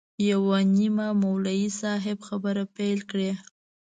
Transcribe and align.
یو 0.29 0.43
نیمه 0.77 1.07
مولوي 1.21 1.67
صاحب 1.81 2.17
خبرې 2.27 2.65
پیل 2.75 2.99
کړې. 3.09 3.31